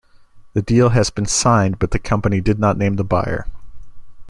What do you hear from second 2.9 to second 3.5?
the buyer.